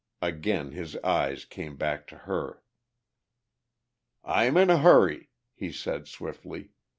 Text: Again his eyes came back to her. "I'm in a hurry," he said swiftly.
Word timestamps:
Again 0.23 0.71
his 0.71 0.97
eyes 1.03 1.45
came 1.45 1.77
back 1.77 2.07
to 2.07 2.17
her. 2.25 2.63
"I'm 4.23 4.57
in 4.57 4.71
a 4.71 4.79
hurry," 4.79 5.29
he 5.53 5.71
said 5.71 6.07
swiftly. 6.07 6.71